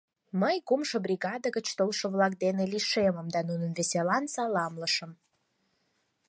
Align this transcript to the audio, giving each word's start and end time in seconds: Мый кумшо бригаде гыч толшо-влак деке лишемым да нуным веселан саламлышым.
Мый 0.41 0.55
кумшо 0.67 0.97
бригаде 1.05 1.47
гыч 1.57 1.67
толшо-влак 1.77 2.33
деке 2.43 2.63
лишемым 2.71 3.27
да 3.35 3.39
нуным 3.47 3.71
веселан 3.77 4.23
саламлышым. 4.33 5.11